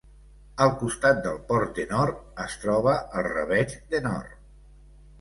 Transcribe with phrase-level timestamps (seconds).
[0.63, 2.17] Al costat del port d'Ennore,
[2.47, 4.39] es troba el rabeig d'Ennore.